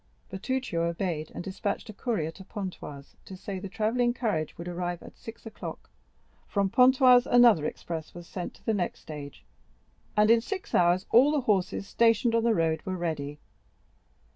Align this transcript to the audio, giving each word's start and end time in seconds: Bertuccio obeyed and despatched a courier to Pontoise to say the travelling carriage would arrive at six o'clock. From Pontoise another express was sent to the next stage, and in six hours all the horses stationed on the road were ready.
Bertuccio 0.31 0.81
obeyed 0.81 1.31
and 1.35 1.43
despatched 1.43 1.87
a 1.91 1.93
courier 1.93 2.31
to 2.31 2.43
Pontoise 2.43 3.15
to 3.23 3.37
say 3.37 3.59
the 3.59 3.69
travelling 3.69 4.15
carriage 4.15 4.57
would 4.57 4.67
arrive 4.67 5.03
at 5.03 5.15
six 5.15 5.45
o'clock. 5.45 5.91
From 6.47 6.71
Pontoise 6.71 7.27
another 7.27 7.65
express 7.67 8.15
was 8.15 8.25
sent 8.25 8.55
to 8.55 8.65
the 8.65 8.73
next 8.73 9.01
stage, 9.01 9.45
and 10.17 10.31
in 10.31 10.41
six 10.41 10.73
hours 10.73 11.05
all 11.11 11.31
the 11.31 11.41
horses 11.41 11.87
stationed 11.87 12.33
on 12.33 12.43
the 12.43 12.55
road 12.55 12.81
were 12.83 12.97
ready. 12.97 13.37